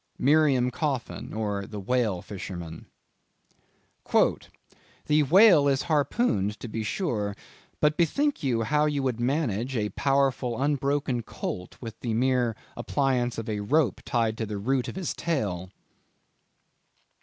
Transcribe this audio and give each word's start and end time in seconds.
—Miriam 0.17 0.71
Coffin 0.71 1.31
or 1.31 1.67
the 1.67 1.79
Whale 1.79 2.23
Fisherman. 2.23 2.87
"The 5.05 5.21
Whale 5.21 5.67
is 5.67 5.83
harpooned 5.83 6.59
to 6.59 6.67
be 6.67 6.81
sure; 6.81 7.35
but 7.79 7.97
bethink 7.97 8.41
you, 8.41 8.63
how 8.63 8.85
you 8.87 9.03
would 9.03 9.19
manage 9.19 9.77
a 9.77 9.89
powerful 9.89 10.59
unbroken 10.59 11.21
colt, 11.21 11.77
with 11.81 11.99
the 11.99 12.15
mere 12.15 12.55
appliance 12.75 13.37
of 13.37 13.47
a 13.47 13.59
rope 13.59 14.01
tied 14.03 14.39
to 14.39 14.47
the 14.47 14.57
root 14.57 14.87
of 14.87 14.95
his 14.95 15.13
tail." 15.13 15.69